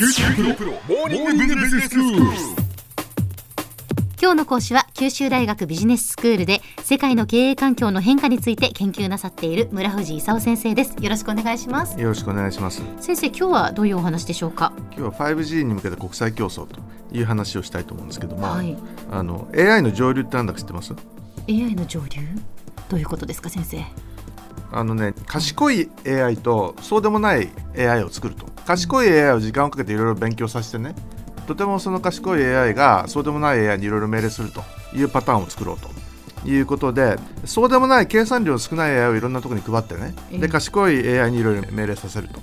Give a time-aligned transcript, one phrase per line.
[0.00, 2.22] 九州大学モーニングビジネススクール。
[4.18, 10.96] 今日の講師は九州大学ビジネススクールで世界の経営環境の変化について研究なさっている村藤勲先生です。
[11.02, 12.00] よろしくお願いします。
[12.00, 12.82] よろしくお願いします。
[12.98, 14.72] 先生今日はどういうお話でしょうか？
[14.96, 16.80] 今日は 5G に向けた国際競争と
[17.12, 18.78] いう話をしたいと思うんですけども、はい。
[19.10, 20.94] あの AI の上流って何だか知ってます
[21.46, 22.22] ？AI の上流？
[22.88, 23.84] どういうことですか先生？
[24.72, 30.94] あのね賢い AI とそうでもない AI を作ると賢い AI を時間をかけていろいろ勉強させてね。
[31.48, 34.62] とてもその賢い AI がそうでもない AI にいろいろ命令すると
[34.94, 35.78] いうパターンを作ろう
[36.44, 40.14] ということでそうでもない計算量少ない AI をいろんなところに配ってね。
[40.30, 42.38] ええで賢い AI にいろいろ命令させると。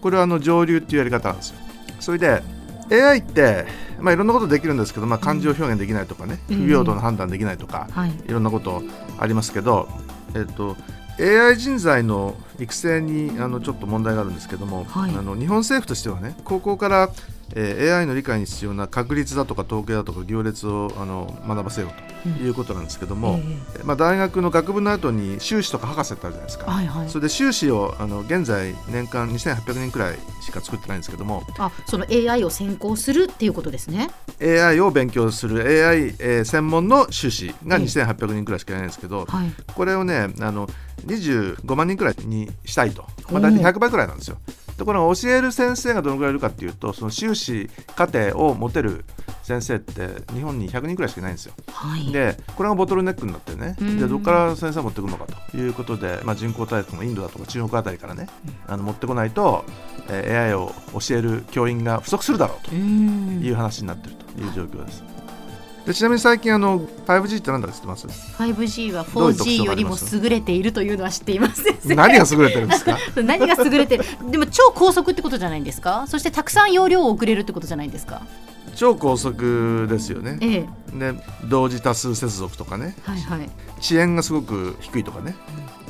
[0.00, 1.56] これはあの上流っていうやり方なんですよ。
[1.98, 2.44] それで
[2.92, 3.66] AI って、
[3.98, 6.56] まあ、いろんなことできるんですけど、まあ、漢字を表現できないとかね、うん。
[6.58, 8.12] 不平等な判断できないとか、はい。
[8.24, 8.84] いろんなこと
[9.18, 9.88] ありますけど、
[10.36, 10.76] えっと、
[11.18, 15.10] AI 人材の育成にあのちょっと問題があるんですけども、はい。
[15.10, 17.10] あの日本政府としてはね高校から、
[17.54, 21.90] えー AI の理解に必要な確率だとか統計だとか行列をあの学ばせよう
[22.22, 23.40] ということなんですけども、
[23.78, 26.70] えまあ、大学の学部の後に修士とか博士ってあるじゃないですか。
[26.70, 27.08] はいはい。
[27.10, 34.08] それで修士をあの現在年間2800人くらいしか作ってないんですけどもあその AI を専攻するっていうことですね。
[34.40, 37.82] AI を勉強する AI、えー専門の修士がええ。
[37.82, 39.52] 2800人くらいしかいないんですけど、はい。
[39.74, 40.68] これをねあの
[41.06, 44.38] 25万人くらいにしたいと、まあ、大体100倍くらいなんですよ。
[44.76, 49.04] ところが教える先生がどのくらいいるかっていうとその修士課程を持てる
[49.42, 51.54] 先生って日本に100人くらいしかいないんですよ。
[51.68, 52.10] はい。
[52.10, 53.98] でこれがボトルネックになってねうん。
[53.98, 58.28] でどこから先生を持ってくるのかということで、まあ、人口大国もインドだとか中国あたりからね
[58.66, 59.64] あの持ってこないと、
[60.08, 65.04] えー AI を教える教員が不足するだろうという話になっているという状況です。
[65.86, 71.64] でちなみに最近あの 5G って何だか知ってます？5G はどういう特 4G 徴がよりも優れているというのは知っています。
[71.84, 72.96] 何が優れてるんですか？
[73.22, 74.04] 何が優れてる？
[74.30, 76.04] でも超高速ってことじゃないんですか？
[76.06, 78.22] そしてたくさん容量を送れるってことじゃないんですか？
[78.74, 80.38] 超高速ですよね。
[80.40, 81.12] ええ。
[81.12, 81.14] で
[81.48, 82.94] 同時多数接続とかね。
[83.04, 83.50] はいはい。
[83.78, 85.34] 遅延がすごく低いとかね、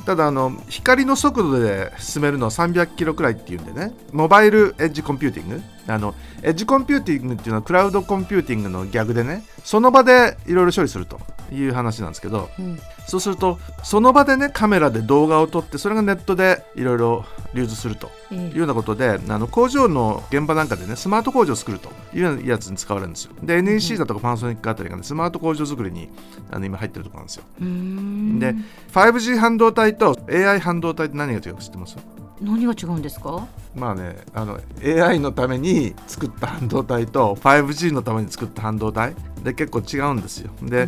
[0.05, 3.93] ただあの光の速度で進めるのは300キロくらいっていうんでね。
[4.11, 9.43] モバイルエッジコンピューティングあのエッジコンピューティングっていうのはクラウドコンピューティングの逆でね。
[9.63, 11.19] その場でいろいろ処理すると
[11.53, 12.79] いう話なんですけどうん。
[13.05, 18.37] そうするとその場でねカメラで動画を撮ってそれがネットでいろいろ流通するとええ。
[18.49, 23.31] いうようなことであの工場の現場なんかでねスマート工場を作るというやつに使われるんですよ。
[23.43, 26.09] で NEC だとかパナソニックあたりがねスマート工場作りに
[26.51, 27.43] あの今入ってるところなんですよ。
[27.59, 28.55] で
[28.93, 31.97] 5G 半導体と AI 半導体って何が違うか知ってます？
[32.41, 33.47] 何が違うんですか？
[33.75, 40.51] まあねあの AI のために作った半導体と 5G のために作った半導体で結構違うんですよ。
[40.61, 40.87] で、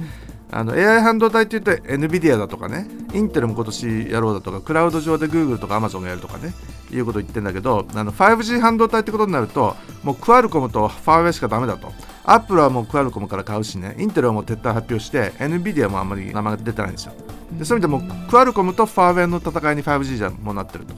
[0.55, 6.53] あの AI 半導体って言って NVIDIA だとかねインテルも今年やろうだとかクラウド上で Google とか Amazon がやるとかね
[6.91, 11.91] いうこと言ってんだけどあの 5G 半導体ってことになるともうクアルコムとファーウェイしかダメだと。
[12.27, 17.13] アップルはもうクアルコムから買うしねインテルはもう撤退発表して NVIDIA もあんまり名前が出てないんですよ。
[17.51, 20.93] でそういう意味でもクアルコムとファーウェイの戦いに 5G じゃもうなってると。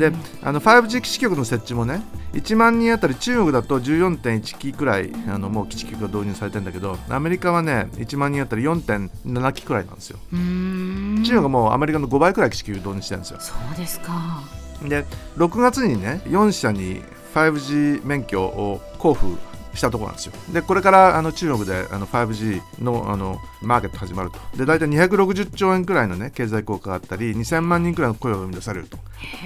[0.00, 0.12] で
[0.42, 2.02] あの 5G 基地局の設置もね
[2.32, 10.18] 1万人あたり中国だと14.1機くらいあのもう基地局が導入されてるんだけどアメリカはね1万人あたり4.7機くらいなんですよ。
[10.32, 13.40] 中国はもうアメリカの5倍くらい基地局導入してるんですよ。
[13.40, 14.42] そうですか。
[14.82, 15.04] で
[15.36, 17.02] 6月にね4社に
[17.34, 20.32] 5G 免許を交付したところなんですよ。
[20.52, 24.38] でこれからあの中国であの 5G のあのマーケット始まると。
[24.56, 28.98] で大体260兆円くらいのね経済効果があったり2000万人くらいの雇用が生み出されると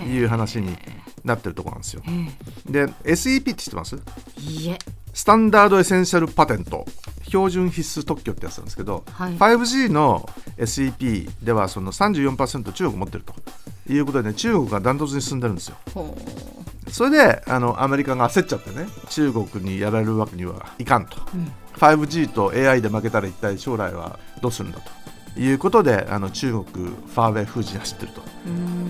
[0.07, 0.77] いう話に
[1.25, 2.03] なってるところなんですよ。
[2.69, 2.73] え。
[2.73, 3.97] で SEP って知ってます？
[3.97, 4.79] えいいえ。
[5.13, 6.87] スタンダードエッセンシャルパテント。
[7.27, 9.37] 標準必須特許ってやつなんですけど、はい。
[9.37, 13.35] 5G の SEP ではその34%中国持ってると
[13.93, 15.77] いうことでね中国がダントツに進んでるんですよ。
[15.95, 16.17] ほ
[16.89, 21.53] それであのアメリカが焦っちゃってね中国にやられるわけにはいかんと、うん。
[21.75, 28.23] 5G と AI で負けたら一体将来はどうするんだということであの中国ファーウェイ封じに走ってると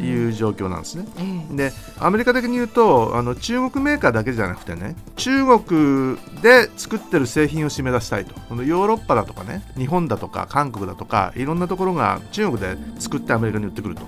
[0.03, 1.07] いう状況なんですね。
[1.19, 1.23] え
[1.53, 1.57] え。
[1.57, 8.35] でアメリカ的に言うとあの中国メーカーだけじゃなくてね中国で作ってる製品を締め出したいと。
[8.41, 14.03] このヨーロッパだとかね日本だとか韓国だとかいろんなところが中国で作ってアメリカに売ってくると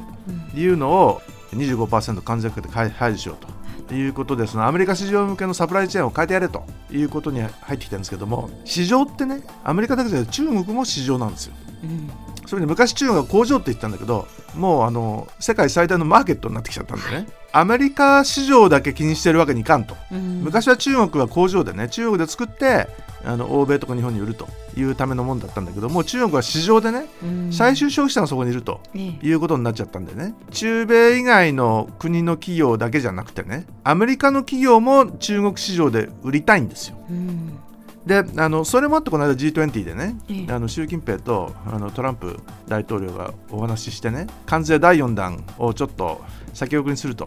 [0.55, 1.23] いうのを
[1.53, 3.56] 25%関税かけて排排除しようと
[3.95, 11.55] いうことでそのアメリカ市場向けのサプライチェーンを変えてやれということに入ってきたんですけども市場ってねアメリカだけじゃなくて中国も市場なんですよ。
[11.85, 12.11] うん
[12.47, 17.27] それで昔中国が工場って言ったんだけどもうあの世界最大のマーケットになってきちゃったんでね
[17.59, 20.43] アメリカ市場だけ気にしてるわけにいかんと、うん。
[20.43, 22.87] 昔は中国は工場でね中国で作って
[23.25, 27.53] あの欧米とか日本に売るというためのもんだったんだけども中国は市場でねうん。
[27.53, 29.27] 最終消費者がそこにいるとええ。
[29.27, 30.35] いうことになっちゃったんでね。
[30.51, 36.99] 中米以外の国の企業だけじゃなくてねアメリカの企業も中国市場で売りたいんですよ。
[37.09, 37.59] うん
[38.07, 40.53] であのそれもあってこの間 G20 でね、ええ。
[40.53, 42.39] あの習近平とあのトランプ
[42.69, 46.23] 大統領がお話ししてね関税第4弾をちょっと
[46.55, 47.25] 先送りにすると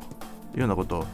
[0.55, 1.05] いうようなことを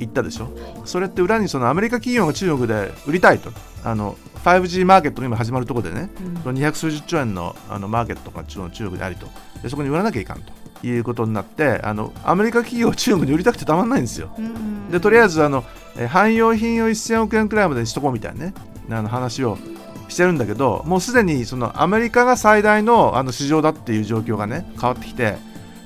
[0.00, 0.48] 言ったでしょ。
[0.84, 3.50] それって裏にそのアメリカ企業が中国で売りたいと。
[3.84, 6.42] あの 5G マーケットが今始まるところでねうん。
[6.42, 9.28] その200数十兆円のあのマーケットが中国でありと。
[9.62, 10.52] でそこに売らなきゃいかんと
[10.86, 14.34] いうことになってあのアメリカ企業は中国に売りたくてたまんないんですよ。
[14.36, 15.64] うんでとりあえずあの
[15.96, 18.54] えー汎用品を1000億円くらいまでにしとこうみたいなね
[18.90, 19.58] あの話を
[20.08, 25.36] してるんだけどもうすでにそのアメリカが最大のあの市場だっていう状況がね変わってきて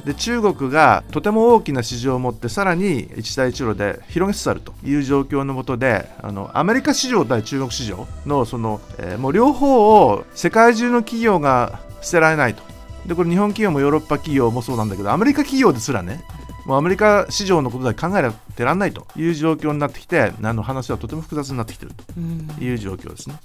[0.05, 12.63] で中国がとても大きな市場を持ってさらに一帯一路で広げつつあるという状況のもとであのアメリカ市場対中国市場のその、えーもう両方を世界中の企業が捨てられないと。
[13.07, 16.23] でこれ日本企業もヨーロッパ企業もそうなんだけどアメリカ企業ですらね
[16.69, 23.37] もうアメリカ市場のことだけ考えてらんないという状況になってきてあの話はとても複雑になってきているうんという状況ですね。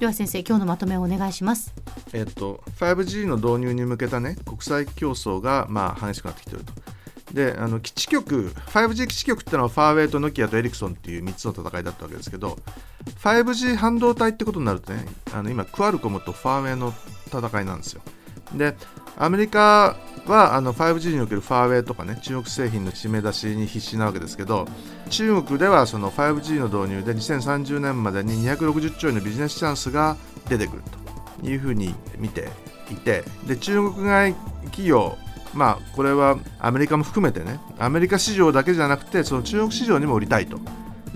[0.00, 1.72] では先生今日のまとめをお願いします
[2.12, 6.72] えっと、5G の導入に向けた、ね、国際競争が、まあ、激しくなってきていると。
[7.32, 12.58] であの基地局 5G 基地局ってのはファーウェイとノキアとエリクソンっていう3つの戦いだったわけですけど
[13.22, 16.92] 5G 半導体ってことになるとねあの今クアルコムとファーウェイの
[17.28, 18.02] 戦いなんですよ
[18.54, 18.76] で
[19.18, 19.96] アメリカ
[20.32, 24.66] はあの 5G におけるファーウェイとかね中国製品の締め出しに必死なわけですけど
[25.10, 30.16] 中国ではその 5G の導入で2030年までに260兆円のビジネスチャンスが
[30.48, 30.82] 出てくる
[31.40, 32.48] というふうに見て
[32.90, 34.34] いてで中国外
[34.64, 35.16] 企業
[35.54, 40.58] まあこれはアメリカも含めてねアメリカ市場だけじゃなくてその中国市場にも売りたいと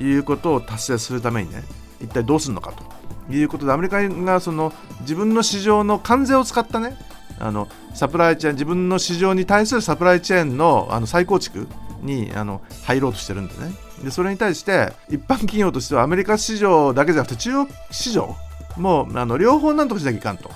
[0.02, 1.62] いうことを達成するためにね
[2.00, 4.72] 一体どうするのかということでアメリカがその
[5.02, 6.96] 自分の市場の関税を使ったね
[7.40, 11.66] あのサプライチェーン自分の市場に対するサプライチェーンのあの再構築
[12.02, 13.72] にあの入ろうとしてるんでね。
[14.04, 18.36] でそれに対して一般企業としてはアメリカ市場だけじゃなくて中国市場
[18.76, 20.50] もあの両方なんとかしなきゃいかんと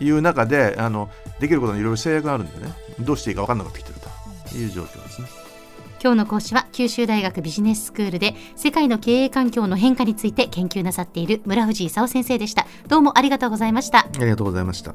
[0.00, 1.10] いう中であの
[1.40, 2.72] できることにいろいろ制約があるんでね。
[3.00, 4.06] どうしていいか分かんなくなってきてると。
[4.54, 5.28] いう状況ですね。
[6.02, 12.66] 今日の講師は九州大学ビジネススクールで世界の経営環境の変化について研究なさっている村藤勲先生でした。
[12.88, 14.00] どうもありがとうございました。
[14.00, 14.94] ありがとうございました。